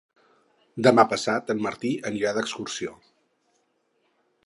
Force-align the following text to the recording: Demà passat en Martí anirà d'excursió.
Demà 0.87 1.05
passat 1.11 1.53
en 1.55 1.63
Martí 1.67 1.93
anirà 2.13 2.35
d'excursió. 2.39 2.99